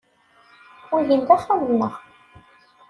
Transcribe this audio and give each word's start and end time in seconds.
Wihin 0.91 1.21
d 1.27 1.29
axxam-nneɣ. 1.35 1.93